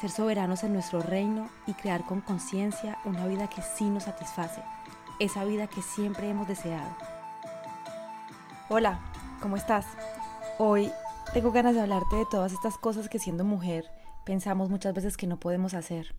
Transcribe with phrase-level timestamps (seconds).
[0.00, 4.62] ser soberanos en nuestro reino y crear con conciencia una vida que sí nos satisface,
[5.20, 6.90] esa vida que siempre hemos deseado.
[8.68, 9.00] Hola,
[9.40, 9.86] ¿cómo estás?
[10.58, 10.90] Hoy
[11.32, 13.84] tengo ganas de hablarte de todas estas cosas que siendo mujer
[14.24, 16.14] pensamos muchas veces que no podemos hacer.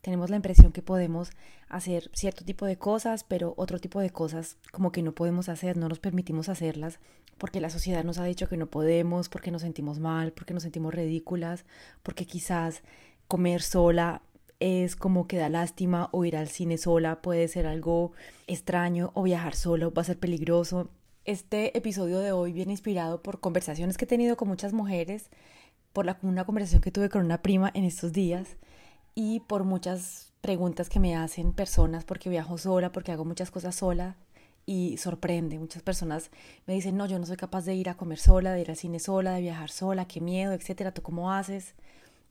[0.00, 1.30] Tenemos la impresión que podemos
[1.68, 5.76] hacer cierto tipo de cosas, pero otro tipo de cosas como que no podemos hacer,
[5.76, 6.98] no nos permitimos hacerlas,
[7.38, 10.64] porque la sociedad nos ha dicho que no podemos, porque nos sentimos mal, porque nos
[10.64, 11.64] sentimos ridículas,
[12.02, 12.82] porque quizás
[13.32, 14.20] comer sola
[14.60, 18.12] es como que da lástima o ir al cine sola puede ser algo
[18.46, 20.90] extraño o viajar solo va a ser peligroso.
[21.24, 25.30] Este episodio de hoy viene inspirado por conversaciones que he tenido con muchas mujeres,
[25.94, 28.58] por la, una conversación que tuve con una prima en estos días
[29.14, 33.76] y por muchas preguntas que me hacen personas porque viajo sola, porque hago muchas cosas
[33.76, 34.18] sola
[34.66, 35.58] y sorprende.
[35.58, 36.30] Muchas personas
[36.66, 38.76] me dicen, no, yo no soy capaz de ir a comer sola, de ir al
[38.76, 40.92] cine sola, de viajar sola, qué miedo, etcétera.
[40.92, 41.74] ¿Tú cómo haces?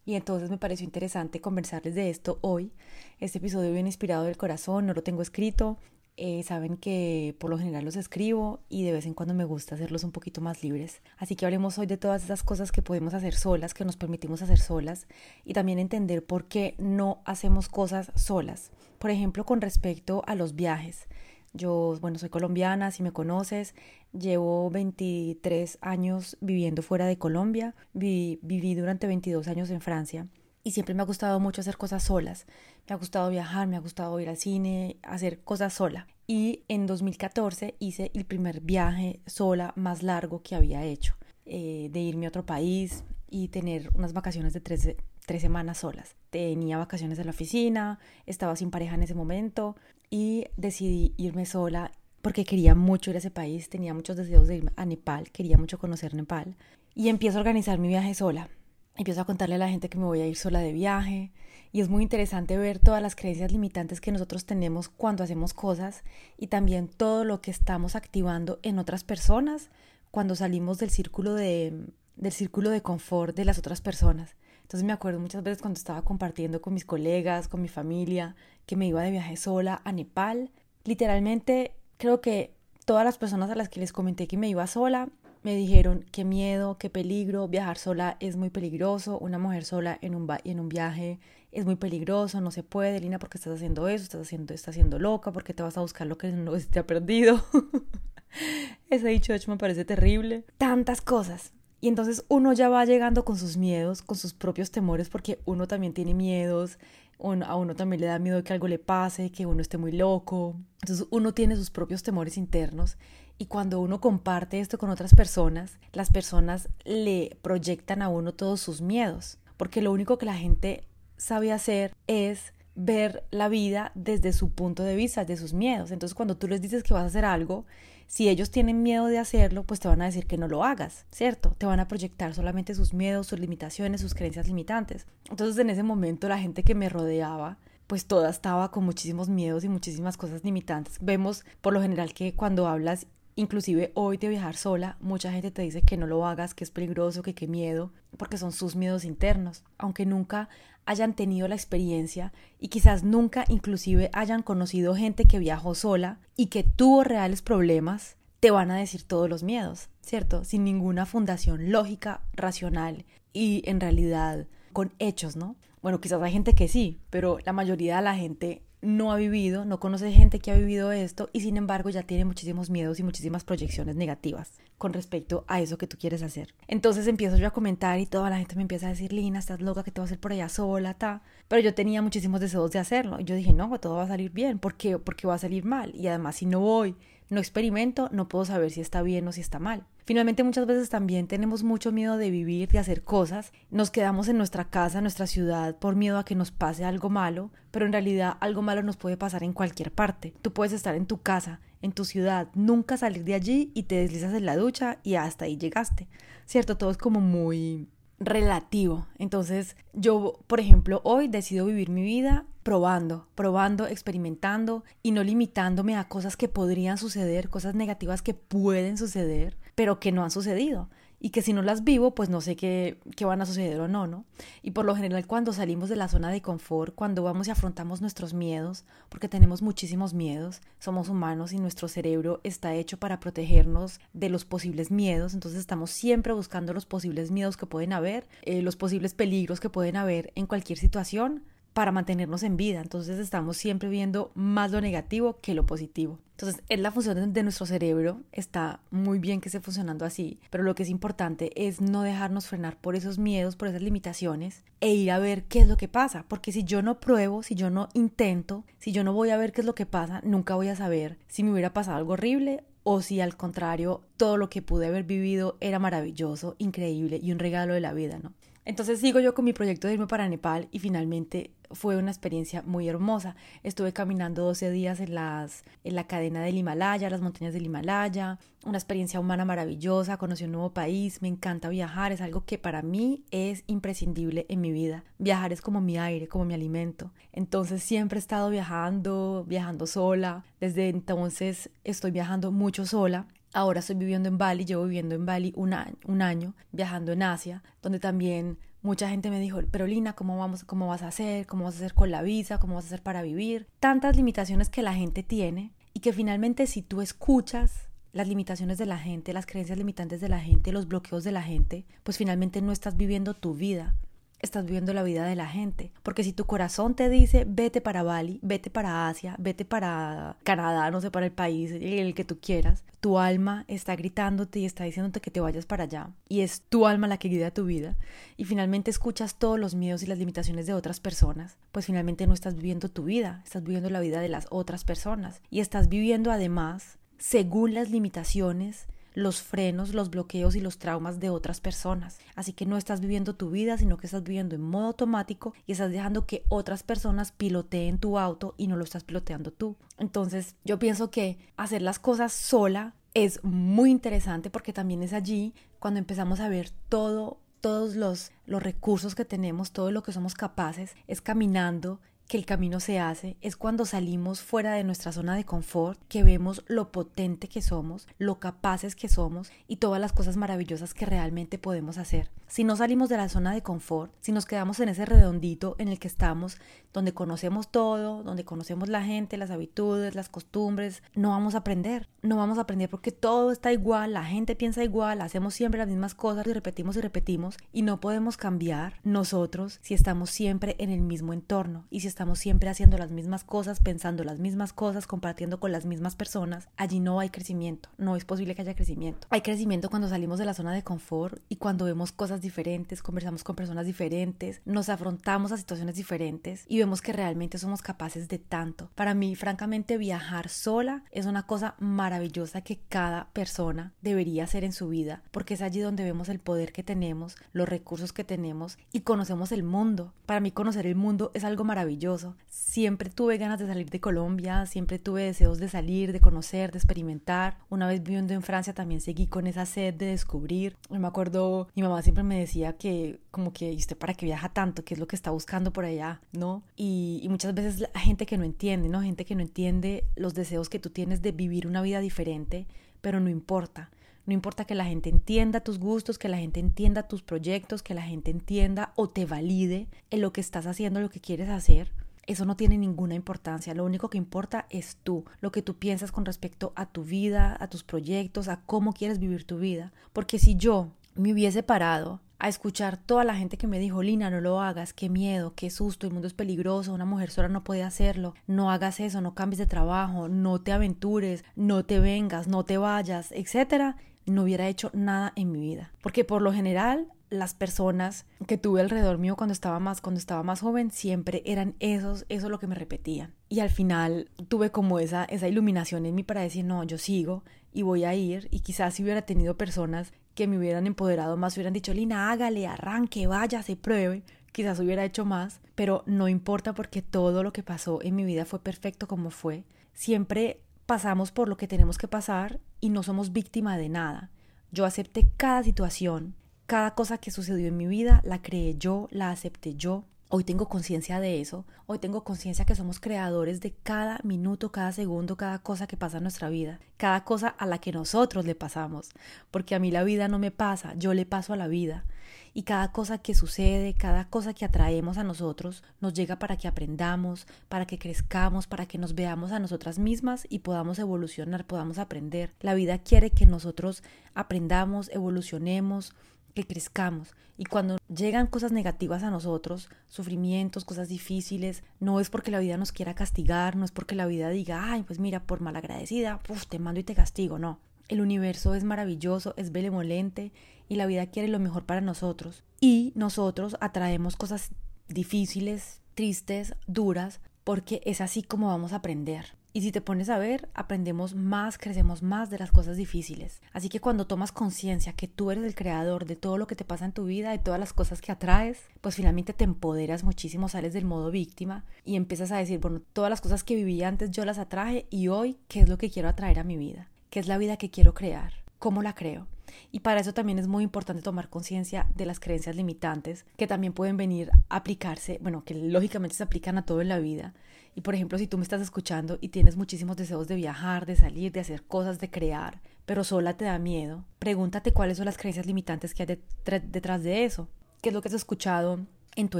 [0.06, 2.72] Y entonces me pareció interesante conversarles de esto hoy.
[3.20, 5.78] Este episodio viene inspirado del corazón, no lo tengo escrito.
[6.18, 9.76] Eh, saben que por lo general los escribo y de vez en cuando me gusta
[9.76, 11.02] hacerlos un poquito más libres.
[11.18, 14.42] Así que hablemos hoy de todas esas cosas que podemos hacer solas, que nos permitimos
[14.42, 15.08] hacer solas
[15.46, 18.72] y también entender por qué no hacemos cosas solas.
[19.00, 21.08] Por ejemplo, con respecto a los viajes.
[21.54, 23.76] Yo, bueno, soy colombiana, si me conoces,
[24.14, 30.28] llevo 23 años viviendo fuera de Colombia, viví, durante 22 años en Francia
[30.64, 32.46] y siempre me ha gustado mucho hacer cosas solas.
[32.88, 36.08] Me ha gustado viajar, me ha gustado ir al cine, hacer cosas sola.
[36.28, 42.00] Y en 2014 hice el primer viaje sola más largo que había hecho, eh, de
[42.00, 44.96] irme a otro país y tener unas vacaciones de tres,
[45.26, 46.16] tres semanas solas.
[46.30, 49.76] Tenía vacaciones en la oficina, estaba sin pareja en ese momento
[50.10, 54.58] y decidí irme sola porque quería mucho ir a ese país, tenía muchos deseos de
[54.58, 56.56] ir a Nepal, quería mucho conocer Nepal
[56.96, 58.50] y empiezo a organizar mi viaje sola.
[58.96, 61.32] Empiezo a contarle a la gente que me voy a ir sola de viaje
[61.72, 66.04] y es muy interesante ver todas las creencias limitantes que nosotros tenemos cuando hacemos cosas
[66.38, 69.70] y también todo lo que estamos activando en otras personas
[70.12, 74.36] cuando salimos del círculo de del círculo de confort de las otras personas.
[74.62, 78.76] Entonces me acuerdo muchas veces cuando estaba compartiendo con mis colegas, con mi familia, que
[78.76, 80.52] me iba de viaje sola a Nepal.
[80.86, 82.52] Literalmente creo que
[82.86, 85.08] todas las personas a las que les comenté que me iba sola
[85.44, 90.16] me dijeron qué miedo, qué peligro, viajar sola es muy peligroso, una mujer sola en
[90.16, 91.20] un, viaje
[91.52, 94.98] es muy peligroso, no se puede, Lina, porque estás haciendo eso, estás haciendo, estás haciendo
[94.98, 97.46] loca, porque te vas a buscar lo que no te ha perdido.
[98.90, 100.44] Ese dicho hecho me parece terrible.
[100.58, 101.54] Tantas cosas.
[101.82, 105.68] Y entonces uno ya va llegando con sus miedos, con sus propios temores, porque uno
[105.68, 106.80] también tiene miedos,
[107.22, 110.56] a uno también le da miedo que algo le pase, que uno esté muy loco.
[110.82, 112.98] Entonces uno tiene sus propios temores internos
[113.38, 118.62] y cuando uno comparte esto con otras personas, las personas le proyectan a uno todos
[118.62, 120.84] sus miedos, porque lo único que la gente
[121.18, 125.92] sabe hacer es ver la vida desde su punto de vista, de sus miedos.
[125.92, 127.66] Entonces cuando tú les dices que vas a hacer algo,
[128.12, 131.06] si ellos tienen miedo de hacerlo, pues te van a decir que no lo hagas,
[131.12, 131.56] ¿cierto?
[131.58, 135.08] Te van a proyectar solamente sus miedos, sus limitaciones, sus creencias limitantes.
[135.30, 139.64] Entonces en ese momento la gente que me rodeaba, pues toda estaba con muchísimos miedos
[139.64, 140.98] y muchísimas cosas limitantes.
[141.00, 145.62] Vemos por lo general que cuando hablas Inclusive hoy de viajar sola, mucha gente te
[145.62, 149.06] dice que no lo hagas, que es peligroso, que qué miedo, porque son sus miedos
[149.06, 150.50] internos, aunque nunca
[150.86, 156.48] hayan tenido la experiencia y quizás nunca inclusive hayan conocido gente que viajó sola y
[156.48, 160.44] que tuvo reales problemas, te van a decir todos los miedos, ¿cierto?
[160.44, 165.56] Sin ninguna fundación lógica, racional y en realidad con hechos, ¿no?
[165.82, 169.66] Bueno, quizás hay gente que sí, pero la mayoría de la gente no ha vivido,
[169.66, 173.04] no conoce gente que ha vivido esto y sin embargo ya tiene muchísimos miedos y
[173.04, 176.56] muchísimas proyecciones negativas con respecto a eso que tú quieres hacer.
[176.68, 179.62] Entonces empiezo yo a comentar y toda la gente me empieza a decir, Lina, estás
[179.62, 181.22] loca que te vas a hacer por allá sola, ta.
[181.48, 183.20] Pero yo tenía muchísimos deseos de hacerlo.
[183.20, 184.58] Y yo dije, no, todo va a salir bien.
[184.58, 184.98] ¿Por qué?
[184.98, 185.94] Porque va a salir mal.
[185.96, 186.96] Y además, si no voy,
[187.32, 189.86] no experimento, no puedo saber si está bien o si está mal.
[190.06, 194.38] Finalmente muchas veces también tenemos mucho miedo de vivir, de hacer cosas, nos quedamos en
[194.38, 197.94] nuestra casa, en nuestra ciudad por miedo a que nos pase algo malo, pero en
[197.94, 200.34] realidad algo malo nos puede pasar en cualquier parte.
[200.42, 203.96] Tú puedes estar en tu casa, en tu ciudad, nunca salir de allí y te
[203.96, 206.10] deslizas en la ducha y hasta ahí llegaste.
[206.46, 206.78] ¿Cierto?
[206.78, 207.88] Todo es como muy
[208.22, 209.08] relativo.
[209.18, 215.98] Entonces, yo, por ejemplo, hoy decido vivir mi vida probando, probando, experimentando y no limitándome
[215.98, 220.90] a cosas que podrían suceder, cosas negativas que pueden suceder, pero que no han sucedido
[221.22, 223.88] y que si no las vivo, pues no sé qué, qué, van a suceder o
[223.88, 224.26] no, ¿no?
[224.64, 228.02] Y por lo general cuando salimos de la zona de confort, cuando vamos y afrontamos
[228.02, 234.00] nuestros miedos, porque tenemos muchísimos miedos, somos humanos y nuestro cerebro está hecho para protegernos
[234.14, 238.64] de los posibles miedos, entonces estamos siempre buscando los posibles miedos que pueden haber, eh,
[238.64, 242.82] los posibles peligros que pueden haber en cualquier situación, para mantenernos en vida.
[242.82, 246.20] Entonces estamos siempre viendo más lo negativo que lo positivo.
[246.42, 250.64] Entonces, es la función de nuestro cerebro, está muy bien que esté funcionando así, pero
[250.64, 254.92] lo que es importante es no dejarnos frenar por esos miedos, por esas limitaciones e
[254.92, 257.70] ir a ver qué es lo que pasa, porque si yo no pruebo, si yo
[257.70, 260.70] no intento, si yo no voy a ver qué es lo que pasa, nunca voy
[260.70, 264.64] a saber si me hubiera pasado algo horrible o si al contrario todo lo que
[264.64, 268.34] pude haber vivido era maravilloso, increíble y un regalo de la vida, ¿no?
[268.66, 272.62] Entonces sigo yo con mi proyecto de irme para Nepal y finalmente fue una experiencia
[272.62, 273.36] muy hermosa.
[273.64, 278.40] Estuve caminando 12 días en, las, en la cadena del Himalaya, las montañas del Himalaya,
[278.66, 282.82] una experiencia humana maravillosa, conocí un nuevo país, me encanta viajar, es algo que para
[282.82, 285.04] mí es imprescindible en mi vida.
[285.18, 287.12] Viajar es como mi aire, como mi alimento.
[287.32, 290.44] Entonces siempre he estado viajando, viajando sola.
[290.60, 295.52] Desde entonces estoy viajando mucho sola Ahora estoy viviendo en Bali, llevo viviendo en Bali
[295.58, 300.14] un año, un año, viajando en Asia, donde también mucha gente me dijo, pero Lina,
[300.14, 301.46] ¿cómo, vamos, ¿cómo vas a hacer?
[301.46, 302.58] ¿Cómo vas a hacer con la visa?
[302.58, 303.68] ¿Cómo vas a hacer para vivir?
[303.80, 308.86] Tantas limitaciones que la gente tiene y que finalmente si tú escuchas las limitaciones de
[308.86, 312.62] la gente, las creencias limitantes de la gente, los bloqueos de la gente, pues finalmente
[312.62, 313.96] no estás viviendo tu vida,
[314.42, 315.92] estás viviendo la vida de la gente.
[316.04, 320.90] Porque si tu corazón te dice, vete para Bali, vete para Asia, vete para Canadá,
[320.92, 324.84] no sé, para el país, el que tú quieras, tu alma está gritándote y está
[324.84, 326.10] diciéndote que te vayas para allá.
[326.28, 327.98] Y es tu alma la que guía tu vida.
[328.38, 331.58] Y finalmente escuchas todos los miedos y las limitaciones de otras personas.
[331.72, 335.42] Pues finalmente no estás viviendo tu vida, estás viviendo la vida de las otras personas.
[335.50, 341.30] Y estás viviendo además según las limitaciones los frenos, los bloqueos y los traumas de
[341.30, 342.20] otras personas.
[342.36, 345.74] Así que no estás viviendo tu vida, sino que estás viviendo en modo automático y
[345.74, 349.76] estás dejando que otras personas piloteen tu auto y no lo estás piloteando tú.
[349.98, 355.54] Entonces yo pienso que hacer las cosas sola es muy interesante porque también es allí
[355.80, 360.34] cuando empezamos a ver todo todos los, los recursos que tenemos, todo lo que somos
[360.34, 362.00] capaces, es caminando
[362.32, 366.24] que el camino se hace es cuando salimos fuera de nuestra zona de confort, que
[366.24, 371.06] vemos lo potente que somos, lo capaces que somos y todas las cosas maravillosas que
[371.06, 372.32] realmente podemos hacer.
[372.48, 375.90] Si no salimos de la zona de confort, si nos quedamos en ese redondito en
[375.90, 376.58] el que estamos,
[376.94, 382.08] donde conocemos todo, donde conocemos la gente, las habitudes, las costumbres, no vamos a aprender.
[382.22, 385.88] No vamos a aprender porque todo está igual, la gente piensa igual, hacemos siempre las
[385.88, 390.92] mismas cosas y repetimos y repetimos y no podemos cambiar nosotros si estamos siempre en
[390.92, 394.74] el mismo entorno y si estamos estamos siempre haciendo las mismas cosas, pensando las mismas
[394.74, 398.76] cosas, compartiendo con las mismas personas, allí no hay crecimiento, no es posible que haya
[398.76, 399.26] crecimiento.
[399.32, 403.44] Hay crecimiento cuando salimos de la zona de confort y cuando vemos cosas diferentes, conversamos
[403.44, 408.38] con personas diferentes, nos afrontamos a situaciones diferentes y vemos que realmente somos capaces de
[408.38, 408.92] tanto.
[408.94, 414.74] Para mí, francamente, viajar sola es una cosa maravillosa que cada persona debería hacer en
[414.74, 418.78] su vida, porque es allí donde vemos el poder que tenemos, los recursos que tenemos
[418.92, 420.14] y conocemos el mundo.
[420.28, 422.01] Para mí conocer el mundo es algo maravilloso
[422.48, 426.80] Siempre tuve ganas de salir de Colombia, siempre tuve deseos de salir, de conocer, de
[426.80, 427.58] experimentar.
[427.70, 430.78] Una vez viviendo en Francia también seguí con esa sed de descubrir.
[430.90, 434.50] Me acuerdo, mi mamá siempre me decía que como que, ¿y usted para qué viaja
[434.50, 434.84] tanto?
[434.84, 436.22] ¿Qué es lo que está buscando por allá?
[436.32, 436.64] ¿No?
[436.76, 439.02] Y, y muchas veces hay gente que no entiende, ¿no?
[439.02, 442.68] Gente que no entiende los deseos que tú tienes de vivir una vida diferente,
[443.02, 443.92] pero no importa
[444.26, 447.94] no importa que la gente entienda tus gustos, que la gente entienda tus proyectos, que
[447.94, 451.92] la gente entienda o te valide en lo que estás haciendo, lo que quieres hacer.
[452.28, 453.74] Eso no tiene ninguna importancia.
[453.74, 457.58] Lo único que importa es tú, lo que tú piensas con respecto a tu vida,
[457.60, 459.92] a tus proyectos, a cómo quieres vivir tu vida.
[460.14, 464.30] Porque si yo me hubiese parado a escuchar toda la gente que me dijo, Lina,
[464.30, 467.64] no lo hagas, qué miedo, qué susto, el mundo es peligroso, una mujer sola no
[467.64, 472.48] puede hacerlo, no hagas eso, no cambies de trabajo, no te aventures, no te vengas,
[472.48, 473.98] no te vayas, etcétera,
[474.32, 475.92] no hubiera hecho nada en mi vida.
[476.02, 480.44] Porque por lo general las personas que tuve alrededor mío cuando estaba más cuando estaba
[480.44, 483.34] más joven siempre eran esos eso lo que me repetían.
[483.48, 487.44] Y al final tuve como esa esa iluminación en mí para decir no yo sigo
[487.72, 491.56] y voy a ir y quizás si hubiera tenido personas que me hubieran empoderado más
[491.56, 495.62] hubieran dicho Lina hágale arranque vaya se pruebe quizás hubiera hecho más.
[495.76, 499.64] Pero no importa porque todo lo que pasó en mi vida fue perfecto como fue.
[499.94, 504.32] Siempre pasamos por lo que tenemos que pasar y no somos víctima de nada
[504.72, 506.36] yo acepté cada situación
[506.72, 510.06] cada cosa que sucedió en mi vida la creé yo, la acepté yo.
[510.30, 511.66] Hoy tengo conciencia de eso.
[511.86, 516.20] Hoy tengo conciencia que somos creadores de cada minuto, cada segundo, cada cosa que pasa
[516.20, 516.80] en nuestra vida.
[516.96, 519.10] Cada cosa a la que nosotros le pasamos.
[519.52, 522.06] Porque a mí la vida no me pasa, yo le paso a la vida.
[522.54, 526.68] Y cada cosa que sucede, cada cosa que atraemos a nosotros, nos llega para que
[526.68, 531.98] aprendamos, para que crezcamos, para que nos veamos a nosotras mismas y podamos evolucionar, podamos
[531.98, 532.54] aprender.
[532.60, 534.04] La vida quiere que nosotros
[534.34, 536.14] aprendamos, evolucionemos,
[536.54, 537.34] que crezcamos.
[537.58, 542.76] Y cuando llegan cosas negativas a nosotros, sufrimientos, cosas difíciles, no es porque la vida
[542.76, 546.66] nos quiera castigar, no es porque la vida diga, ay, pues mira, por malagradecida, puf,
[546.66, 547.80] te mando y te castigo, no.
[548.08, 550.52] El universo es maravilloso, es benevolente
[550.92, 552.66] y la vida quiere lo mejor para nosotros.
[552.82, 554.72] Y nosotros atraemos cosas
[555.08, 559.56] difíciles, tristes, duras, porque es así como vamos a aprender.
[559.72, 563.62] Y si te pones a ver, aprendemos más, crecemos más de las cosas difíciles.
[563.72, 566.84] Así que cuando tomas conciencia que tú eres el creador de todo lo que te
[566.84, 570.68] pasa en tu vida, de todas las cosas que atraes, pues finalmente te empoderas muchísimo,
[570.68, 574.30] sales del modo víctima y empiezas a decir, bueno, todas las cosas que viví antes
[574.32, 577.08] yo las atraje y hoy, ¿qué es lo que quiero atraer a mi vida?
[577.30, 578.52] ¿Qué es la vida que quiero crear?
[578.78, 579.48] ¿Cómo la creo?
[579.92, 583.94] Y para eso también es muy importante tomar conciencia de las creencias limitantes que también
[583.94, 587.54] pueden venir a aplicarse, bueno, que lógicamente se aplican a todo en la vida
[587.96, 591.16] y por ejemplo, si tú me estás escuchando y tienes muchísimos deseos de viajar, de
[591.16, 595.38] salir, de hacer cosas, de crear, pero sola te da miedo, pregúntate cuáles son las
[595.38, 596.40] creencias limitantes que hay
[596.84, 597.68] detrás de eso.
[598.02, 599.00] ¿Qué es lo que has escuchado
[599.36, 599.60] en tu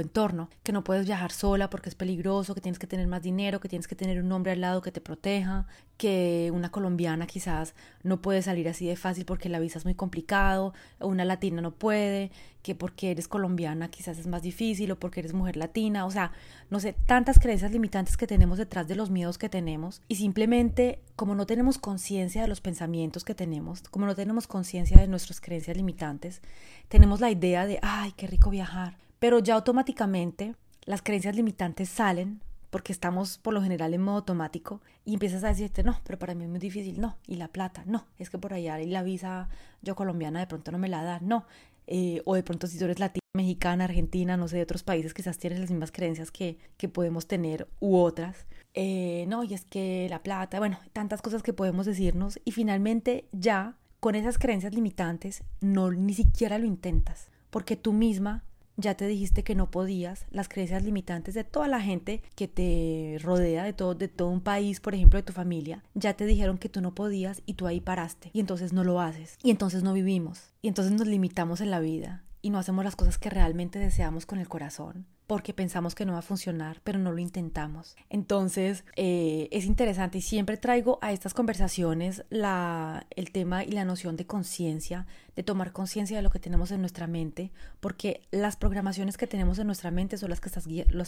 [0.00, 3.60] entorno, que no puedes viajar sola porque es peligroso, que tienes que tener más dinero,
[3.60, 7.74] que tienes que tener un hombre al lado que te proteja, que una colombiana quizás
[8.02, 11.70] no puede salir así de fácil porque la visa es muy complicado, una latina no
[11.70, 12.30] puede,
[12.62, 16.32] que porque eres colombiana quizás es más difícil o porque eres mujer latina, o sea,
[16.70, 21.00] no sé, tantas creencias limitantes que tenemos detrás de los miedos que tenemos y simplemente
[21.16, 25.40] como no tenemos conciencia de los pensamientos que tenemos, como no tenemos conciencia de nuestras
[25.40, 26.42] creencias limitantes,
[26.88, 32.42] tenemos la idea de, ay, qué rico viajar, pero ya automáticamente las creencias limitantes salen
[32.70, 36.34] porque estamos por lo general en modo automático y empiezas a decirte, no, pero para
[36.34, 39.48] mí es muy difícil, no, y la plata, no, es que por allá la visa
[39.80, 41.46] yo colombiana de pronto no me la da, no,
[41.86, 45.14] eh, o de pronto si tú eres latina, mexicana, argentina, no sé, de otros países
[45.14, 49.64] quizás tienes las mismas creencias que, que podemos tener u otras, eh, no, y es
[49.64, 54.74] que la plata, bueno, tantas cosas que podemos decirnos y finalmente ya con esas creencias
[54.74, 58.42] limitantes no ni siquiera lo intentas, porque tú misma
[58.76, 63.18] ya te dijiste que no podías, las creencias limitantes de toda la gente que te
[63.22, 66.58] rodea, de todo, de todo un país, por ejemplo, de tu familia, ya te dijeron
[66.58, 69.82] que tú no podías y tú ahí paraste y entonces no lo haces y entonces
[69.82, 73.30] no vivimos y entonces nos limitamos en la vida y no hacemos las cosas que
[73.30, 77.18] realmente deseamos con el corazón porque pensamos que no va a funcionar, pero no lo
[77.18, 77.96] intentamos.
[78.10, 83.86] Entonces, eh, es interesante y siempre traigo a estas conversaciones la, el tema y la
[83.86, 88.56] noción de conciencia, de tomar conciencia de lo que tenemos en nuestra mente, porque las
[88.56, 90.42] programaciones que tenemos en nuestra mente son las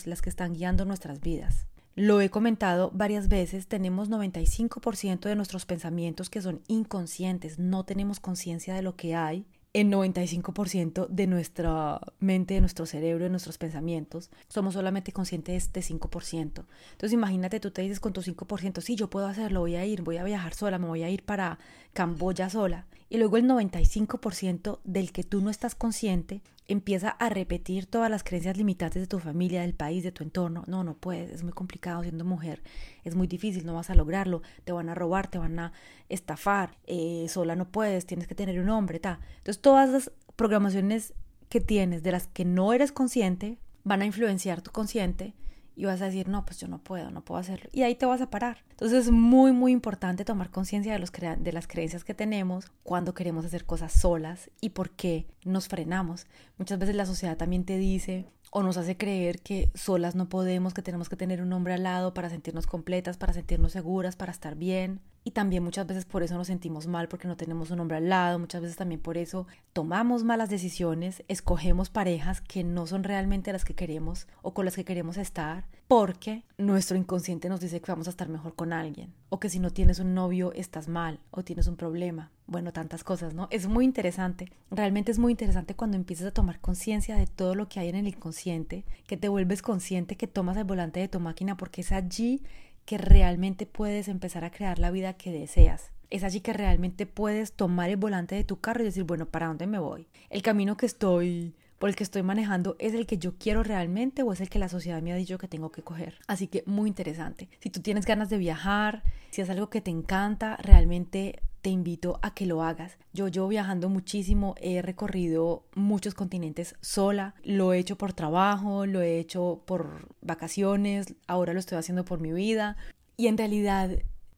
[0.06, 1.66] las que están guiando nuestras vidas.
[1.94, 8.20] Lo he comentado varias veces, tenemos 95% de nuestros pensamientos que son inconscientes, no tenemos
[8.20, 13.58] conciencia de lo que hay el 95% de nuestra mente, de nuestro cerebro, de nuestros
[13.58, 16.64] pensamientos, somos solamente conscientes de este 5%.
[16.92, 20.02] Entonces imagínate, tú te dices con tu 5%, sí, yo puedo hacerlo, voy a ir,
[20.02, 21.58] voy a viajar sola, me voy a ir para
[21.94, 22.86] Camboya sola.
[23.08, 28.24] Y luego el 95% del que tú no estás consciente empieza a repetir todas las
[28.24, 30.64] creencias limitantes de tu familia, del país, de tu entorno.
[30.66, 32.62] No, no puedes, es muy complicado siendo mujer,
[33.04, 35.72] es muy difícil, no vas a lograrlo, te van a robar, te van a
[36.08, 39.20] estafar, eh, sola no puedes, tienes que tener un hombre, ta.
[39.38, 41.14] Entonces todas las programaciones
[41.48, 45.34] que tienes de las que no eres consciente van a influenciar tu consciente
[45.76, 47.68] y vas a decir, no, pues yo no puedo, no puedo hacerlo.
[47.72, 48.64] Y ahí te vas a parar.
[48.70, 53.44] Entonces es muy, muy importante tomar conciencia de, de las creencias que tenemos cuando queremos
[53.44, 56.26] hacer cosas solas y por qué nos frenamos.
[56.58, 60.74] Muchas veces la sociedad también te dice o nos hace creer que solas no podemos,
[60.74, 64.30] que tenemos que tener un hombre al lado para sentirnos completas, para sentirnos seguras, para
[64.30, 65.00] estar bien.
[65.24, 68.10] Y también muchas veces por eso nos sentimos mal porque no tenemos un hombre al
[68.10, 73.50] lado, muchas veces también por eso tomamos malas decisiones, escogemos parejas que no son realmente
[73.50, 77.90] las que queremos o con las que queremos estar, porque nuestro inconsciente nos dice que
[77.90, 81.18] vamos a estar mejor con alguien, o que si no tienes un novio estás mal
[81.30, 83.48] o tienes un problema, bueno, tantas cosas, ¿no?
[83.50, 87.68] Es muy interesante, realmente es muy interesante cuando empiezas a tomar conciencia de todo lo
[87.68, 91.18] que hay en el inconsciente, que te vuelves consciente que tomas el volante de tu
[91.18, 92.42] máquina porque es allí
[92.84, 95.90] que realmente puedes empezar a crear la vida que deseas.
[96.10, 99.46] Es allí que realmente puedes tomar el volante de tu carro y decir, bueno, ¿para
[99.46, 100.06] dónde me voy?
[100.30, 104.22] El camino que estoy por el que estoy manejando es el que yo quiero realmente
[104.22, 106.18] o es el que la sociedad me ha dicho que tengo que coger.
[106.26, 107.48] Así que muy interesante.
[107.60, 112.18] Si tú tienes ganas de viajar, si es algo que te encanta, realmente te invito
[112.20, 112.98] a que lo hagas.
[113.14, 119.00] Yo llevo viajando muchísimo, he recorrido muchos continentes sola, lo he hecho por trabajo, lo
[119.00, 122.76] he hecho por vacaciones, ahora lo estoy haciendo por mi vida
[123.16, 123.88] y en realidad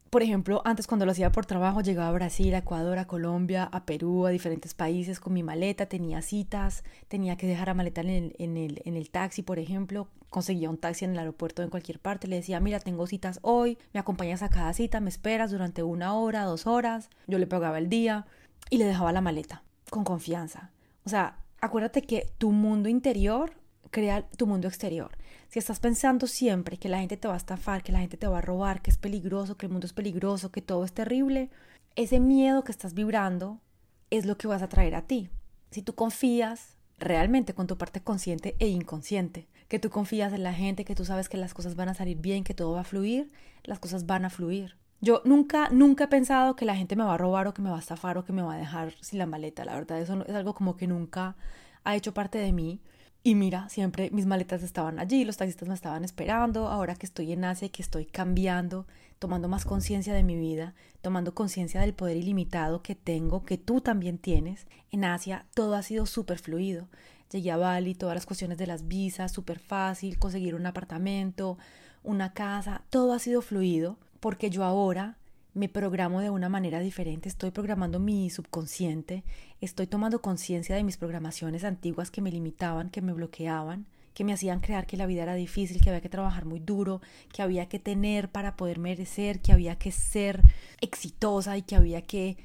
[0.09, 3.67] por ejemplo, antes cuando lo hacía por trabajo llegaba a Brasil, a Ecuador, a Colombia,
[3.71, 8.01] a Perú, a diferentes países con mi maleta, tenía citas, tenía que dejar a maleta
[8.01, 11.63] en el, en el, en el taxi, por ejemplo, conseguía un taxi en el aeropuerto
[11.63, 15.09] en cualquier parte, le decía, mira, tengo citas hoy, me acompañas a cada cita, me
[15.09, 18.25] esperas durante una hora, dos horas, yo le pagaba el día
[18.69, 20.71] y le dejaba la maleta con confianza.
[21.05, 23.51] O sea, acuérdate que tu mundo interior
[23.91, 25.11] crea tu mundo exterior.
[25.49, 28.27] Si estás pensando siempre que la gente te va a estafar, que la gente te
[28.27, 31.49] va a robar, que es peligroso, que el mundo es peligroso, que todo es terrible,
[31.95, 33.61] ese miedo que estás vibrando
[34.09, 35.29] es lo que vas a traer a ti.
[35.71, 40.53] Si tú confías realmente con tu parte consciente e inconsciente, que tú confías en la
[40.53, 42.85] gente, que tú sabes que las cosas van a salir bien, que todo va a
[42.85, 43.31] fluir,
[43.63, 44.77] las cosas van a fluir.
[44.99, 47.69] Yo nunca, nunca he pensado que la gente me va a robar o que me
[47.69, 49.63] va a estafar o que me va a dejar sin la maleta.
[49.63, 51.35] La verdad, eso es algo como que nunca
[51.83, 52.81] ha hecho parte de mí.
[53.27, 57.33] Y mira, siempre mis maletas estaban allí, los taxistas me estaban esperando, ahora que estoy
[57.33, 58.87] en Asia que estoy cambiando,
[59.19, 63.81] tomando más conciencia de mi vida, tomando conciencia del poder ilimitado que tengo, que tú
[63.81, 66.87] también tienes, en Asia todo ha sido súper fluido.
[67.29, 71.57] Llegué a Bali, todas las cuestiones de las visas, súper fácil, conseguir un apartamento,
[72.03, 75.16] una casa, todo ha sido fluido, porque yo ahora
[75.57, 79.23] me programo de una manera diferente, estoy programando mi subconsciente,
[79.59, 84.33] estoy tomando conciencia de mis programaciones antiguas que me limitaban, que me bloqueaban, que me
[84.33, 87.01] hacían creer que la vida era difícil, que había que trabajar muy duro,
[87.33, 90.43] que había que tener para poder merecer, que había que ser
[90.79, 92.37] exitosa y que había que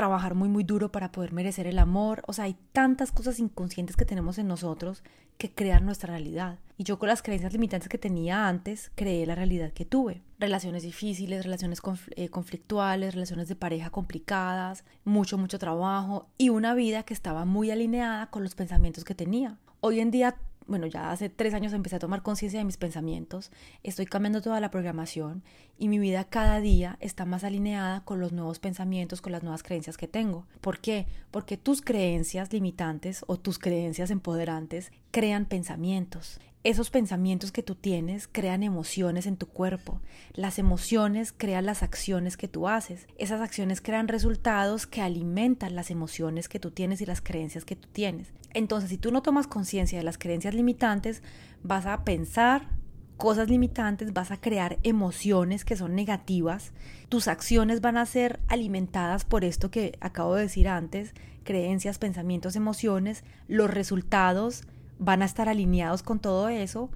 [0.00, 2.22] trabajar muy muy duro para poder merecer el amor.
[2.26, 5.04] O sea, hay tantas cosas inconscientes que tenemos en nosotros
[5.36, 6.58] que crean nuestra realidad.
[6.78, 10.22] Y yo con las creencias limitantes que tenía antes, creé la realidad que tuve.
[10.38, 11.82] Relaciones difíciles, relaciones
[12.16, 17.70] eh, conflictuales, relaciones de pareja complicadas, mucho, mucho trabajo y una vida que estaba muy
[17.70, 19.58] alineada con los pensamientos que tenía.
[19.80, 20.36] Hoy en día
[20.70, 23.50] bueno, ya hace tres años empecé a tomar conciencia de mis pensamientos,
[23.82, 25.42] estoy cambiando toda la programación
[25.78, 29.64] y mi vida cada día está más alineada con los nuevos pensamientos, con las nuevas
[29.64, 30.46] creencias que tengo.
[30.60, 31.08] ¿Por qué?
[31.32, 38.28] Porque tus creencias limitantes o tus creencias empoderantes crean pensamientos esos pensamientos que tú tienes
[38.28, 40.00] crean emociones en tu cuerpo.
[40.34, 43.06] Las emociones crean las acciones que tú haces.
[43.16, 47.76] Esas acciones crean resultados que alimentan las emociones que tú tienes y las creencias que
[47.76, 48.34] tú tienes.
[48.52, 51.22] Entonces, si tú no tomas conciencia de las creencias limitantes,
[51.62, 52.68] vas a pensar
[53.16, 56.72] cosas limitantes, vas a crear emociones que son negativas.
[57.08, 62.56] Tus acciones van a ser alimentadas por esto que acabo de decir antes, creencias, pensamientos,
[62.56, 63.24] emociones.
[63.46, 64.64] Los resultados
[65.00, 66.90] van a estar alineados con todo eso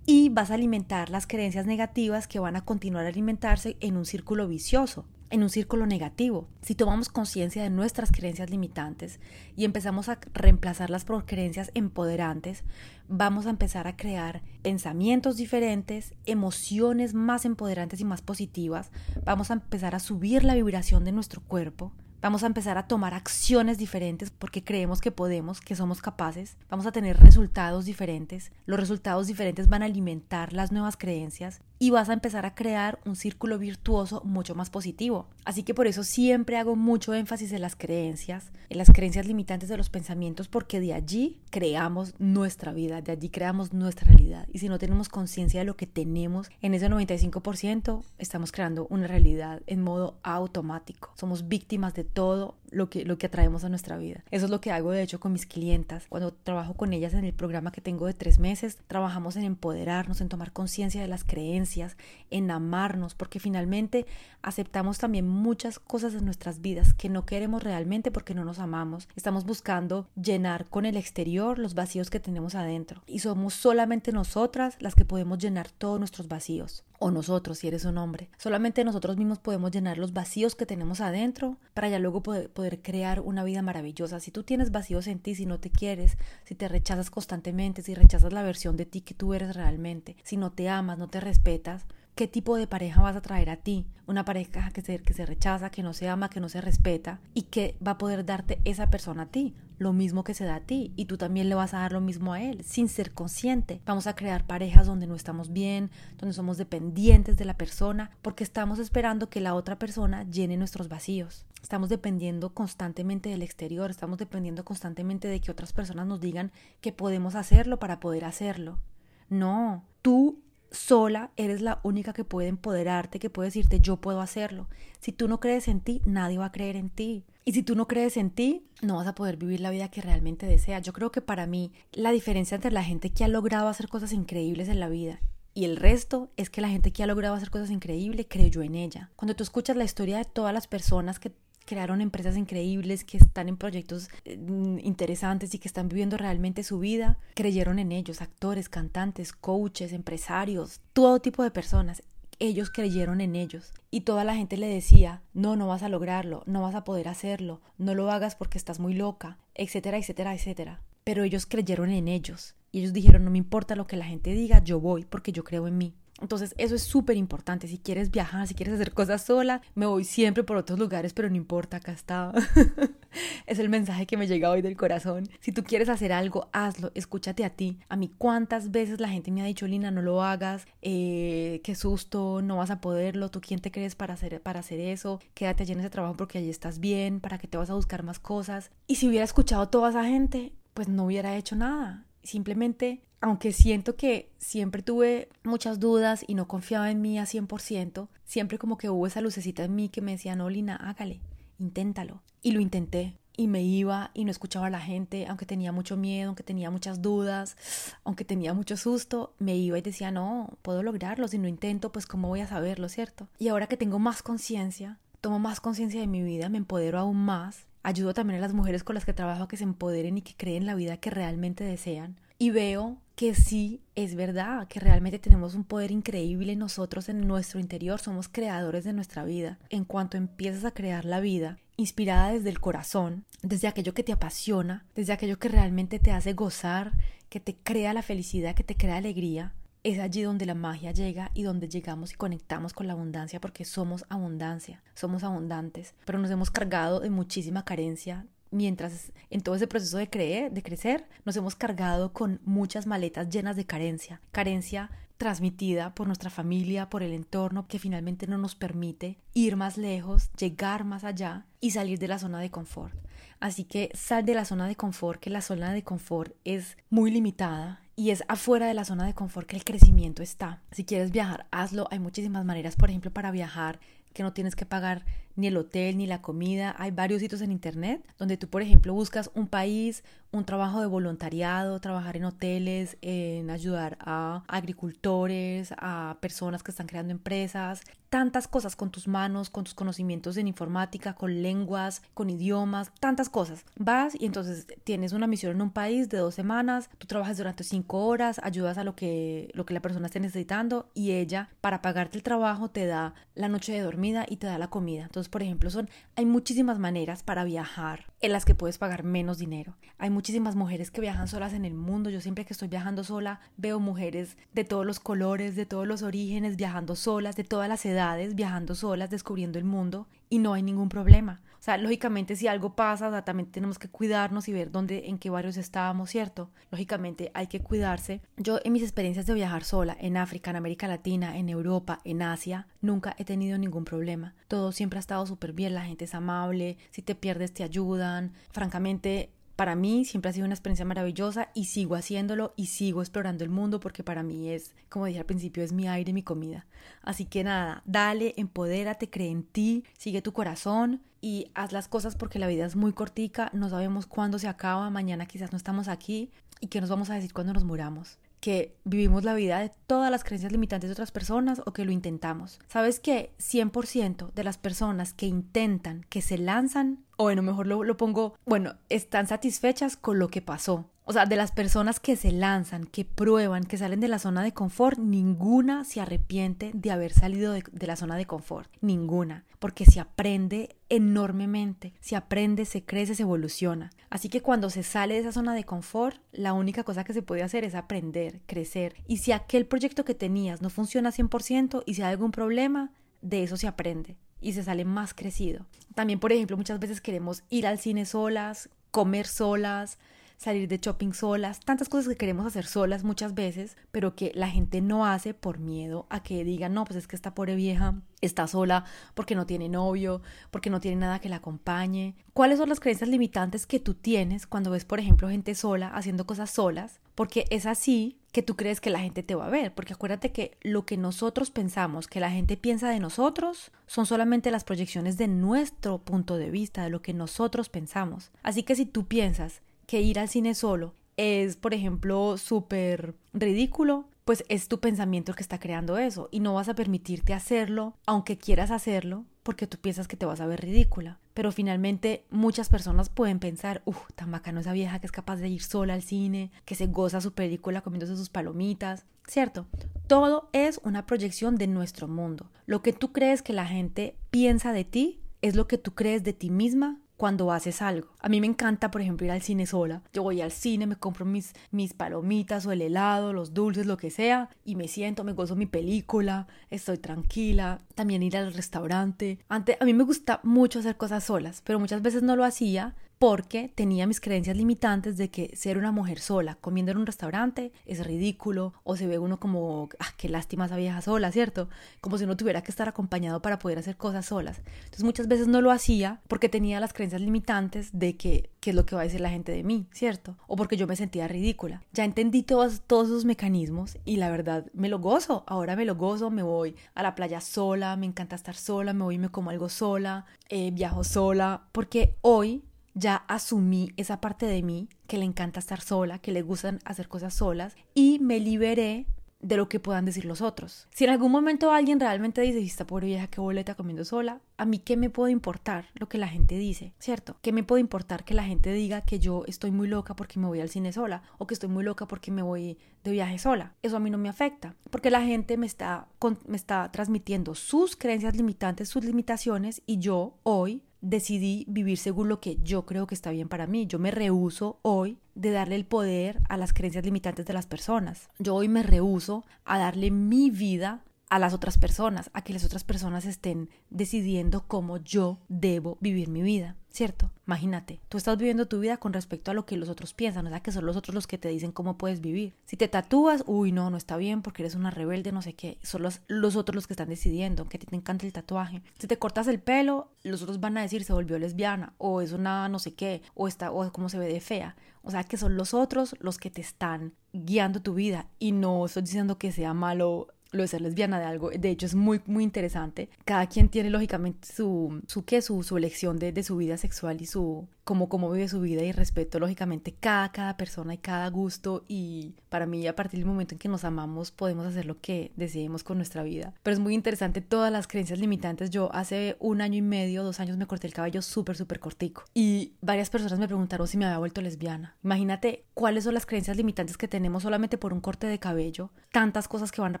[0.04, 4.04] y vas a alimentar las creencias negativas que van a continuar a alimentarse en un
[4.04, 6.48] círculo vicioso, en un círculo negativo.
[6.62, 9.20] Si tomamos conciencia de nuestras creencias limitantes
[9.54, 12.64] y empezamos a reemplazarlas por creencias empoderantes,
[13.06, 18.90] vamos a empezar a crear pensamientos diferentes, emociones más empoderantes y más positivas,
[19.24, 23.14] vamos a empezar a subir la vibración de nuestro cuerpo, Vamos a empezar a tomar
[23.14, 26.56] acciones diferentes porque creemos que podemos, que somos capaces.
[26.70, 28.52] Vamos a tener resultados diferentes.
[28.64, 33.00] Los resultados diferentes van a alimentar las nuevas creencias y vas a empezar a crear
[33.04, 35.26] un círculo virtuoso mucho más positivo.
[35.44, 39.68] Así que por eso siempre hago mucho énfasis en las creencias, en las creencias limitantes
[39.68, 44.46] de los pensamientos, porque de allí creamos nuestra vida, de allí creamos nuestra realidad.
[44.52, 49.06] Y si no tenemos conciencia de lo que tenemos en ese 95%, estamos creando una
[49.06, 51.12] realidad en modo automático.
[51.16, 54.24] Somos víctimas de todo lo que, lo que atraemos a nuestra vida.
[54.30, 56.06] Eso es lo que hago de hecho con mis clientas.
[56.08, 60.20] Cuando trabajo con ellas en el programa que tengo de tres meses, trabajamos en empoderarnos,
[60.20, 61.96] en tomar conciencia de las creencias,
[62.30, 64.06] en amarnos, porque finalmente
[64.42, 69.08] aceptamos también muchas cosas en nuestras vidas que no queremos realmente porque no nos amamos.
[69.16, 73.02] Estamos buscando llenar con el exterior los vacíos que tenemos adentro.
[73.06, 77.84] Y somos solamente nosotras las que podemos llenar todos nuestros vacíos o nosotros si eres
[77.84, 78.30] un hombre.
[78.38, 82.80] Solamente nosotros mismos podemos llenar los vacíos que tenemos adentro para ya luego poder, poder,
[82.80, 84.20] crear una vida maravillosa.
[84.20, 87.94] Si tú tienes vacíos en ti, si no te quieres, si te rechazas constantemente, si
[87.94, 91.18] rechazas la versión de ti que tú eres realmente, si no te amas, no te
[91.18, 93.84] respetas, qué tipo de pareja vas a traer a ti.
[94.06, 97.20] Una pareja que se, que se rechaza, que no se ama, que no se respeta
[97.34, 100.56] y que va a poder darte esa persona a ti, lo mismo que se da
[100.56, 103.12] a ti y tú también le vas a dar lo mismo a él sin ser
[103.12, 103.80] consciente.
[103.86, 108.44] Vamos a crear parejas donde no estamos bien, donde somos dependientes de la persona porque
[108.44, 111.46] estamos esperando que la otra persona llene nuestros vacíos.
[111.62, 116.92] Estamos dependiendo constantemente del exterior, estamos dependiendo constantemente de que otras personas nos digan que
[116.92, 118.80] podemos hacerlo para poder hacerlo.
[119.28, 120.40] No, tú
[120.72, 124.68] sola eres la única que puede empoderarte, que puede decirte yo puedo hacerlo.
[125.00, 127.24] Si tú no crees en ti, nadie va a creer en ti.
[127.44, 130.00] Y si tú no crees en ti, no vas a poder vivir la vida que
[130.00, 130.82] realmente deseas.
[130.82, 134.12] Yo creo que para mí la diferencia entre la gente que ha logrado hacer cosas
[134.12, 135.20] increíbles en la vida
[135.54, 138.74] y el resto es que la gente que ha logrado hacer cosas increíbles creyó en
[138.74, 139.10] ella.
[139.16, 141.32] Cuando tú escuchas la historia de todas las personas que
[141.64, 144.36] crearon empresas increíbles, que están en proyectos eh,
[144.82, 150.80] interesantes y que están viviendo realmente su vida, creyeron en ellos, actores, cantantes, coaches, empresarios,
[150.92, 152.02] todo tipo de personas.
[152.38, 156.42] Ellos creyeron en ellos y toda la gente le decía, no, no vas a lograrlo,
[156.46, 160.82] no vas a poder hacerlo, no lo hagas porque estás muy loca, etcétera, etcétera, etcétera.
[161.04, 164.32] Pero ellos creyeron en ellos y ellos dijeron, no me importa lo que la gente
[164.32, 165.94] diga, yo voy porque yo creo en mí.
[166.22, 167.66] Entonces eso es súper importante.
[167.66, 171.28] Si quieres viajar, si quieres hacer cosas sola, me voy siempre por otros lugares, pero
[171.28, 172.32] no importa, acá está.
[173.46, 175.28] es el mensaje que me llega hoy del corazón.
[175.40, 177.78] Si tú quieres hacer algo, hazlo, escúchate a ti.
[177.88, 181.74] A mí cuántas veces la gente me ha dicho, Lina, no lo hagas, eh, qué
[181.74, 185.64] susto, no vas a poderlo, tú quién te crees para hacer, para hacer eso, quédate
[185.64, 188.20] allí en ese trabajo porque allí estás bien, para que te vas a buscar más
[188.20, 188.70] cosas.
[188.86, 192.06] Y si hubiera escuchado a toda esa gente, pues no hubiera hecho nada.
[192.22, 198.08] Simplemente aunque siento que siempre tuve muchas dudas y no confiaba en mí a 100%,
[198.24, 201.20] siempre como que hubo esa lucecita en mí que me decía, no, Lina, hágale,
[201.60, 202.20] inténtalo.
[202.42, 203.16] Y lo intenté.
[203.36, 206.70] Y me iba y no escuchaba a la gente, aunque tenía mucho miedo, aunque tenía
[206.70, 207.56] muchas dudas,
[208.02, 212.06] aunque tenía mucho susto, me iba y decía, no, puedo lograrlo, si no intento, pues
[212.06, 213.28] cómo voy a saberlo, ¿cierto?
[213.38, 217.18] Y ahora que tengo más conciencia, tomo más conciencia de mi vida, me empodero aún
[217.18, 220.22] más, ayudo también a las mujeres con las que trabajo a que se empoderen y
[220.22, 222.18] que creen la vida que realmente desean.
[222.38, 227.60] Y veo que sí es verdad, que realmente tenemos un poder increíble nosotros en nuestro
[227.60, 229.58] interior, somos creadores de nuestra vida.
[229.70, 234.12] En cuanto empiezas a crear la vida, inspirada desde el corazón, desde aquello que te
[234.12, 236.92] apasiona, desde aquello que realmente te hace gozar,
[237.28, 241.30] que te crea la felicidad, que te crea alegría, es allí donde la magia llega
[241.34, 246.30] y donde llegamos y conectamos con la abundancia porque somos abundancia, somos abundantes, pero nos
[246.30, 251.36] hemos cargado de muchísima carencia, mientras en todo ese proceso de creer, de crecer, nos
[251.36, 257.12] hemos cargado con muchas maletas llenas de carencia, carencia transmitida por nuestra familia, por el
[257.12, 262.08] entorno, que finalmente no nos permite ir más lejos, llegar más allá y salir de
[262.08, 262.94] la zona de confort.
[263.38, 267.10] Así que sal de la zona de confort, que la zona de confort es muy
[267.10, 270.62] limitada y es afuera de la zona de confort que el crecimiento está.
[270.72, 271.86] Si quieres viajar, hazlo.
[271.90, 273.80] Hay muchísimas maneras, por ejemplo, para viajar
[274.12, 275.04] que no tienes que pagar
[275.36, 276.74] ni el hotel ni la comida.
[276.78, 280.86] Hay varios sitios en internet donde tú, por ejemplo, buscas un país, un trabajo de
[280.86, 288.48] voluntariado, trabajar en hoteles, en ayudar a agricultores, a personas que están creando empresas, tantas
[288.48, 293.64] cosas con tus manos, con tus conocimientos en informática, con lenguas, con idiomas, tantas cosas.
[293.76, 297.64] Vas y entonces tienes una misión en un país de dos semanas, tú trabajas durante
[297.64, 301.82] cinco horas, ayudas a lo que, lo que la persona esté necesitando y ella, para
[301.82, 305.08] pagarte el trabajo, te da la noche de dormida y te da la comida.
[305.28, 309.76] Por ejemplo, son, hay muchísimas maneras para viajar en las que puedes pagar menos dinero.
[309.98, 312.10] Hay muchísimas mujeres que viajan solas en el mundo.
[312.10, 316.02] Yo siempre que estoy viajando sola veo mujeres de todos los colores, de todos los
[316.02, 320.62] orígenes, viajando solas, de todas las edades, viajando solas, descubriendo el mundo y no hay
[320.62, 321.42] ningún problema.
[321.62, 325.30] O sea, lógicamente si algo pasa, también tenemos que cuidarnos y ver dónde, en qué
[325.30, 326.50] barrios estábamos, ¿cierto?
[326.72, 328.20] Lógicamente hay que cuidarse.
[328.36, 332.22] Yo en mis experiencias de viajar sola, en África, en América Latina, en Europa, en
[332.22, 334.34] Asia, nunca he tenido ningún problema.
[334.48, 338.32] Todo siempre ha estado súper bien, la gente es amable, si te pierdes te ayudan.
[338.50, 343.44] Francamente, para mí siempre ha sido una experiencia maravillosa y sigo haciéndolo y sigo explorando
[343.44, 346.66] el mundo porque para mí es, como dije al principio, es mi aire, mi comida.
[347.02, 352.16] Así que nada, dale, empodérate, cree en ti, sigue tu corazón y haz las cosas
[352.16, 355.86] porque la vida es muy cortica, no sabemos cuándo se acaba, mañana quizás no estamos
[355.88, 359.70] aquí y qué nos vamos a decir cuando nos muramos que vivimos la vida de
[359.86, 362.58] todas las creencias limitantes de otras personas o que lo intentamos.
[362.66, 367.84] ¿Sabes que 100% de las personas que intentan, que se lanzan, o bueno, mejor lo,
[367.84, 370.90] lo pongo, bueno, están satisfechas con lo que pasó?
[371.04, 374.42] O sea, de las personas que se lanzan, que prueban, que salen de la zona
[374.42, 378.70] de confort, ninguna se arrepiente de haber salido de, la zona de confort.
[378.80, 379.44] Ninguna.
[379.58, 381.92] Porque se aprende enormemente.
[382.00, 383.90] Se aprende, se crece, se evoluciona.
[384.10, 387.22] Así que cuando se sale de esa zona de confort, la única cosa que se
[387.22, 388.94] puede hacer es aprender, crecer.
[389.08, 393.42] Y si aquel proyecto que tenías no funciona 100% y si hay algún problema, de
[393.42, 395.66] eso se aprende y se sale más crecido.
[395.94, 399.98] También, por ejemplo, muchas veces queremos ir al cine solas, comer solas,
[400.42, 404.48] salir de shopping solas, tantas cosas que queremos hacer solas muchas veces, pero que la
[404.48, 407.94] gente no hace por miedo a que digan, no, pues es que esta pobre vieja
[408.20, 412.16] está sola porque no tiene novio, porque no tiene nada que la acompañe.
[412.34, 416.26] ¿Cuáles son las creencias limitantes que tú tienes cuando ves, por ejemplo, gente sola haciendo
[416.26, 417.00] cosas solas?
[417.14, 420.32] Porque es así que tú crees que la gente te va a ver, porque acuérdate
[420.32, 425.18] que lo que nosotros pensamos, que la gente piensa de nosotros, son solamente las proyecciones
[425.18, 428.32] de nuestro punto de vista, de lo que nosotros pensamos.
[428.42, 429.60] Así que si tú piensas
[429.92, 435.36] que ir al cine solo es, por ejemplo, súper ridículo, pues es tu pensamiento el
[435.36, 439.76] que está creando eso y no vas a permitirte hacerlo, aunque quieras hacerlo, porque tú
[439.76, 441.18] piensas que te vas a ver ridícula.
[441.34, 445.50] Pero finalmente muchas personas pueden pensar, uff, tan bacano esa vieja que es capaz de
[445.50, 449.66] ir sola al cine, que se goza su película comiéndose sus palomitas, ¿cierto?
[450.06, 452.50] Todo es una proyección de nuestro mundo.
[452.64, 456.24] Lo que tú crees que la gente piensa de ti es lo que tú crees
[456.24, 458.08] de ti misma cuando haces algo.
[458.18, 460.02] A mí me encanta, por ejemplo, ir al cine sola.
[460.12, 463.96] Yo voy al cine, me compro mis, mis palomitas o el helado, los dulces, lo
[463.96, 467.78] que sea, y me siento, me gozo mi película, estoy tranquila.
[467.94, 469.38] También ir al restaurante.
[469.48, 472.96] Antes, a mí me gusta mucho hacer cosas solas, pero muchas veces no lo hacía
[473.22, 477.70] porque tenía mis creencias limitantes de que ser una mujer sola comiendo en un restaurante
[477.86, 481.68] es ridículo o se ve uno como, ah, qué lástima esa vieja sola, ¿cierto?
[482.00, 484.60] Como si uno tuviera que estar acompañado para poder hacer cosas solas.
[484.86, 488.76] Entonces muchas veces no lo hacía porque tenía las creencias limitantes de que qué es
[488.76, 490.36] lo que va a decir la gente de mí, ¿cierto?
[490.48, 491.80] O porque yo me sentía ridícula.
[491.92, 495.44] Ya entendí todos, todos esos mecanismos y la verdad me lo gozo.
[495.46, 499.04] Ahora me lo gozo, me voy a la playa sola, me encanta estar sola, me
[499.04, 504.46] voy y me como algo sola, eh, viajo sola, porque hoy ya asumí esa parte
[504.46, 508.40] de mí que le encanta estar sola, que le gustan hacer cosas solas y me
[508.40, 509.06] liberé
[509.42, 510.86] de lo que puedan decir los otros.
[510.92, 514.64] Si en algún momento alguien realmente dice, esta pobre vieja que boleta comiendo sola, a
[514.64, 517.36] mí qué me puede importar lo que la gente dice, ¿cierto?
[517.42, 520.46] ¿Qué me puede importar que la gente diga que yo estoy muy loca porque me
[520.46, 523.74] voy al cine sola o que estoy muy loca porque me voy de viaje sola?
[523.82, 526.06] Eso a mí no me afecta, porque la gente me está,
[526.46, 532.40] me está transmitiendo sus creencias limitantes, sus limitaciones y yo hoy decidí vivir según lo
[532.40, 533.86] que yo creo que está bien para mí.
[533.86, 538.30] Yo me rehuso hoy de darle el poder a las creencias limitantes de las personas.
[538.38, 542.62] Yo hoy me rehuso a darle mi vida a las otras personas, a que las
[542.62, 546.76] otras personas estén decidiendo cómo yo debo vivir mi vida.
[546.90, 547.30] ¿cierto?
[547.46, 550.50] Imagínate, tú estás viviendo tu vida con respecto a lo que los otros piensan, o
[550.50, 552.54] sea, que son los otros los que te dicen cómo puedes vivir.
[552.66, 555.78] Si te tatúas, uy, no, no está bien porque eres una rebelde, no sé qué,
[555.82, 558.82] son los, los otros los que están decidiendo, que te encanta el tatuaje.
[558.98, 562.32] Si te cortas el pelo, los otros van a decir se volvió lesbiana, o es
[562.32, 564.76] una no sé qué, o está, o cómo se ve de fea.
[565.02, 568.84] O sea, que son los otros los que te están guiando tu vida y no
[568.84, 572.20] estoy diciendo que sea malo lo de ser lesbiana de algo, de hecho es muy,
[572.26, 573.08] muy interesante.
[573.24, 575.42] Cada quien tiene lógicamente su, su, ¿qué?
[575.42, 578.82] su, su elección de, de, su vida sexual y su, cómo, cómo vive su vida
[578.82, 583.26] y respeto lógicamente cada, cada persona y cada gusto y para mí a partir del
[583.26, 586.54] momento en que nos amamos podemos hacer lo que deseemos con nuestra vida.
[586.62, 588.70] Pero es muy interesante todas las creencias limitantes.
[588.70, 592.24] Yo hace un año y medio, dos años me corté el cabello súper, súper cortico
[592.34, 594.96] y varias personas me preguntaron si me había vuelto lesbiana.
[595.02, 599.48] Imagínate cuáles son las creencias limitantes que tenemos solamente por un corte de cabello, tantas
[599.48, 600.00] cosas que van a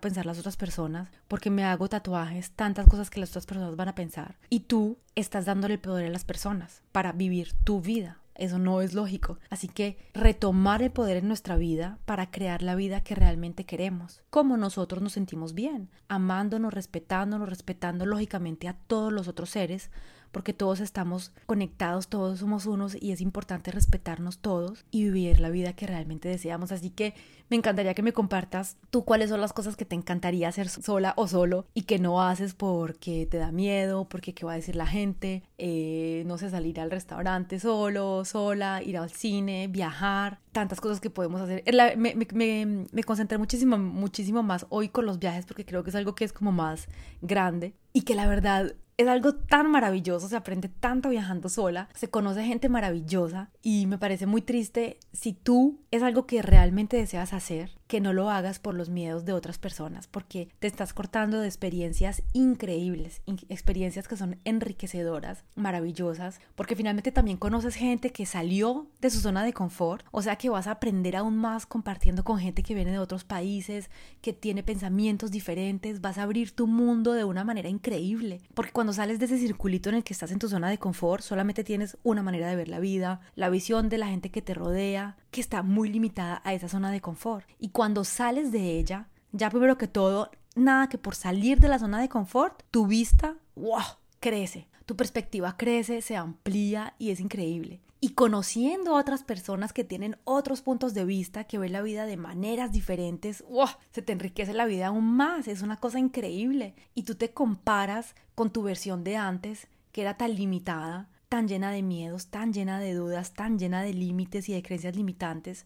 [0.00, 3.88] pensar las otras personas, porque me hago tatuajes, tantas cosas que las otras personas van
[3.88, 4.36] a pensar.
[4.48, 8.18] Y tú estás dándole el poder a las personas para vivir tu vida.
[8.34, 9.38] Eso no es lógico.
[9.50, 14.22] Así que retomar el poder en nuestra vida para crear la vida que realmente queremos,
[14.30, 19.90] como nosotros nos sentimos bien, amándonos, respetándonos, respetando lógicamente a todos los otros seres,
[20.32, 25.50] porque todos estamos conectados, todos somos unos y es importante respetarnos todos y vivir la
[25.50, 26.72] vida que realmente deseamos.
[26.72, 27.14] Así que
[27.52, 31.12] me encantaría que me compartas tú cuáles son las cosas que te encantaría hacer sola
[31.18, 34.74] o solo y que no haces porque te da miedo, porque qué va a decir
[34.74, 40.80] la gente, eh, no sé, salir al restaurante solo, sola, ir al cine, viajar, tantas
[40.80, 41.62] cosas que podemos hacer.
[41.98, 46.14] Me, me, concentré muchísimo, muchísimo más hoy con los viajes porque creo que es algo
[46.14, 46.88] que es como más
[47.20, 52.08] grande y que la verdad es algo tan maravilloso, se aprende tanto viajando sola, se
[52.08, 57.32] conoce gente maravillosa y me parece muy triste si tú es algo que realmente deseas
[57.32, 57.68] hacer, ser?
[57.92, 61.46] Que no lo hagas por los miedos de otras personas, porque te estás cortando de
[61.46, 69.10] experiencias increíbles, experiencias que son enriquecedoras, maravillosas, porque finalmente también conoces gente que salió de
[69.10, 72.62] su zona de confort, o sea que vas a aprender aún más compartiendo con gente
[72.62, 73.90] que viene de otros países,
[74.22, 78.94] que tiene pensamientos diferentes, vas a abrir tu mundo de una manera increíble, porque cuando
[78.94, 81.98] sales de ese circulito en el que estás en tu zona de confort, solamente tienes
[82.04, 85.40] una manera de ver la vida, la visión de la gente que te rodea, que
[85.40, 87.46] está muy limitada a esa zona de confort.
[87.58, 87.70] Y
[88.04, 92.08] sales de ella, ya primero que todo, nada que por salir de la zona de
[92.08, 93.82] confort, tu vista, wow,
[94.20, 94.68] crece.
[94.86, 97.80] Tu perspectiva crece, se amplía y es increíble.
[98.00, 102.04] Y conociendo a otras personas que tienen otros puntos de vista, que ven la vida
[102.04, 106.74] de maneras diferentes, wow, se te enriquece la vida aún más, es una cosa increíble.
[106.94, 111.70] Y tú te comparas con tu versión de antes, que era tan limitada, tan llena
[111.70, 115.64] de miedos, tan llena de dudas, tan llena de límites y de creencias limitantes,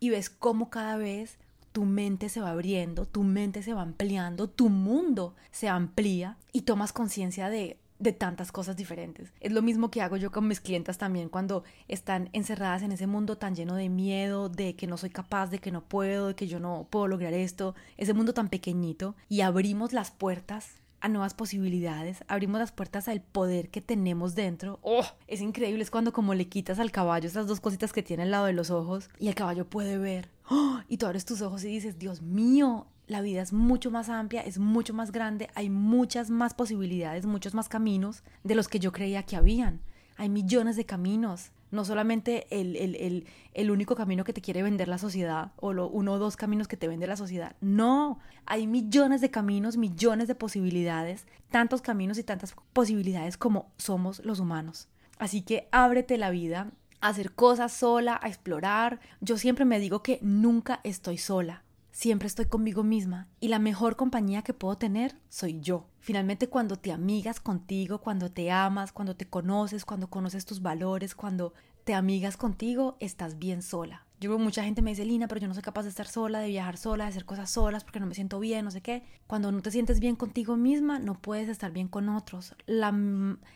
[0.00, 1.38] y ves cómo cada vez
[1.70, 6.62] tu mente se va abriendo, tu mente se va ampliando, tu mundo se amplía y
[6.62, 9.30] tomas conciencia de de tantas cosas diferentes.
[9.40, 13.06] Es lo mismo que hago yo con mis clientas también cuando están encerradas en ese
[13.06, 16.34] mundo tan lleno de miedo, de que no soy capaz, de que no puedo, de
[16.34, 21.08] que yo no puedo lograr esto, ese mundo tan pequeñito y abrimos las puertas a
[21.08, 24.78] nuevas posibilidades, abrimos las puertas al poder que tenemos dentro.
[24.82, 25.04] ¡Oh!
[25.26, 28.30] Es increíble, es cuando como le quitas al caballo esas dos cositas que tiene al
[28.30, 30.28] lado de los ojos y el caballo puede ver.
[30.48, 30.80] ¡Oh!
[30.88, 34.42] Y tú abres tus ojos y dices, Dios mío, la vida es mucho más amplia,
[34.42, 38.92] es mucho más grande, hay muchas más posibilidades, muchos más caminos de los que yo
[38.92, 39.80] creía que habían.
[40.20, 45.52] Hay millones de caminos no solamente el, único camino que te quiere vender la sociedad
[45.56, 47.56] o lo, uno o dos caminos que te vende la sociedad.
[47.62, 54.22] No, hay millones de caminos, millones de posibilidades, tantos caminos y tantas posibilidades como somos
[54.22, 54.88] los humanos.
[55.18, 59.00] Así que ábrete la vida, a hacer cosas sola, a explorar.
[59.22, 63.96] Yo siempre me digo que nunca estoy sola siempre estoy conmigo misma y la mejor
[63.96, 65.86] compañía que puedo tener soy yo.
[65.98, 71.14] Finalmente cuando te amigas contigo, cuando te amas, cuando te conoces, cuando conoces tus valores,
[71.14, 71.52] cuando
[71.84, 74.06] te amigas contigo, estás bien sola.
[74.20, 76.40] Yo veo mucha gente me dice, Lina, pero yo no soy capaz de estar sola,
[76.40, 79.02] de viajar sola, de hacer cosas solas porque no me siento bien, no sé qué.
[79.26, 82.54] Cuando no te sientes bien contigo misma, no puedes estar bien con otros.
[82.66, 82.92] La,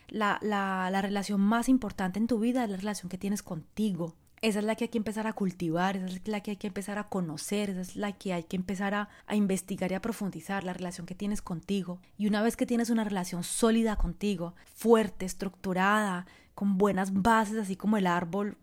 [0.07, 4.15] la, la, la relación más importante en tu vida es la relación que tienes contigo.
[4.45, 6.67] Esa es la que hay que empezar a cultivar, esa es la que hay que
[6.67, 10.63] empezar a conocer, esa es la que hay que empezar a, investigar y a profundizar,
[10.63, 11.99] la relación que tienes contigo.
[12.15, 17.75] Y una vez que tienes una relación sólida contigo, fuerte, estructurada, con buenas bases, así
[17.75, 18.55] como el árbol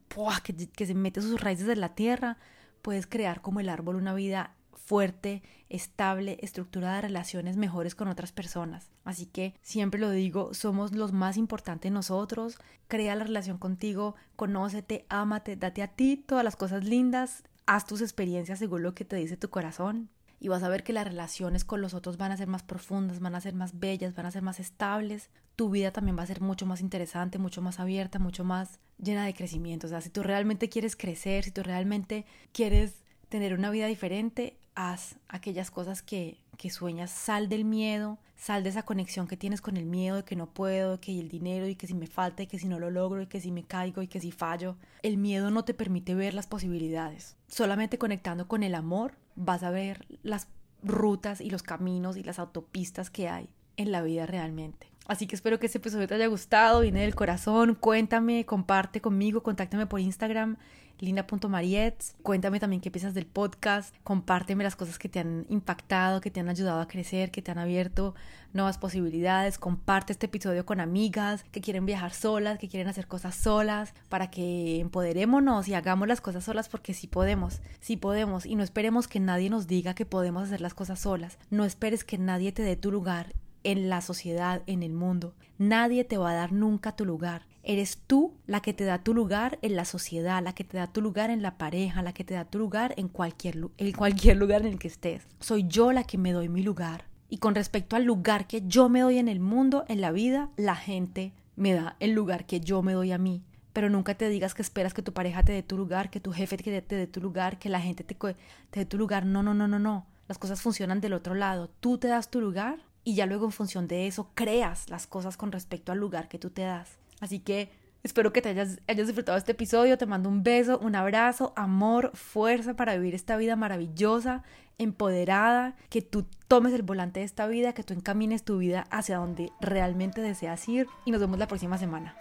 [0.44, 2.38] que, que se mete sus raíces en la tierra,
[2.80, 8.90] puedes crear como el árbol una vida fuerte, estable, estructurada relaciones mejores con otras personas.
[9.04, 12.58] Así que siempre lo digo, somos los más importantes nosotros.
[12.88, 18.00] Crea la relación contigo, conócete, ámate, date a ti todas las cosas lindas, haz tus
[18.02, 20.10] experiencias según lo que te dice tu corazón.
[20.40, 23.20] Y vas a ver que las relaciones con los otros van a ser más profundas,
[23.20, 25.30] van a ser más bellas, van a ser más estables.
[25.54, 29.24] Tu vida también va a ser mucho más interesante, mucho más abierta, mucho más llena
[29.24, 29.86] de crecimiento.
[29.86, 34.58] O sea, si tú realmente quieres crecer, si tú realmente quieres tener una vida diferente,
[34.74, 39.60] haz aquellas cosas que, que sueñas, sal del miedo, sal de esa conexión que tienes
[39.60, 42.42] con el miedo de que no puedo, que el dinero y que si me falta
[42.42, 44.76] y que si no lo logro y que si me caigo y que si fallo.
[45.02, 47.36] El miedo no te permite ver las posibilidades.
[47.48, 50.48] Solamente conectando con el amor vas a ver las
[50.82, 54.91] rutas y los caminos y las autopistas que hay en la vida realmente.
[55.08, 59.42] Así que espero que este episodio te haya gustado, viene del corazón, cuéntame, comparte conmigo,
[59.42, 60.56] contáctame por Instagram,
[61.00, 66.30] linda.mariets, cuéntame también qué piensas del podcast, compárteme las cosas que te han impactado, que
[66.30, 68.14] te han ayudado a crecer, que te han abierto
[68.52, 73.34] nuevas posibilidades, comparte este episodio con amigas que quieren viajar solas, que quieren hacer cosas
[73.34, 78.46] solas, para que empoderémonos y hagamos las cosas solas porque sí podemos, sí podemos.
[78.46, 82.04] Y no esperemos que nadie nos diga que podemos hacer las cosas solas, no esperes
[82.04, 83.32] que nadie te dé tu lugar
[83.64, 85.34] en la sociedad, en el mundo.
[85.58, 87.46] Nadie te va a dar nunca tu lugar.
[87.62, 90.88] Eres tú la que te da tu lugar en la sociedad, la que te da
[90.88, 94.72] tu lugar en la pareja, la que te da tu lugar en cualquier, lugar en
[94.72, 95.28] el que estés.
[95.38, 97.04] Soy yo la que me doy mi lugar.
[97.28, 100.50] Y con respecto al lugar que yo me doy en el mundo, en la vida,
[100.56, 103.44] la gente me da el lugar que yo me doy a mí.
[103.72, 106.32] Pero nunca te digas que esperas que tu pareja te dé tu lugar, que tu
[106.32, 109.24] jefe te dé tu lugar, que la gente te, te dé tu lugar.
[109.24, 110.06] No, no, no, no, no.
[110.28, 111.70] Las cosas funcionan del otro lado.
[111.80, 115.36] Tú te das tu lugar y ya luego en función de eso creas las cosas
[115.36, 116.98] con respecto al lugar que tú te das.
[117.20, 117.70] Así que
[118.02, 119.98] espero que te hayas, hayas disfrutado este episodio.
[119.98, 124.42] Te mando un beso, un abrazo, amor, fuerza para vivir esta vida maravillosa,
[124.78, 129.18] empoderada, que tú tomes el volante de esta vida, que tú encamines tu vida hacia
[129.18, 132.16] donde realmente deseas ir y nos vemos la próxima semana.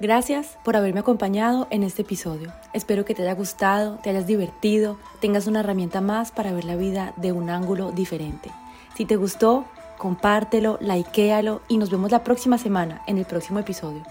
[0.00, 2.52] Gracias por haberme acompañado en este episodio.
[2.72, 6.74] Espero que te haya gustado, te hayas divertido, tengas una herramienta más para ver la
[6.74, 8.50] vida de un ángulo diferente.
[8.96, 9.66] Si te gustó,
[10.04, 14.02] compártelo, likealo y nos vemos la próxima semana en el próximo episodio.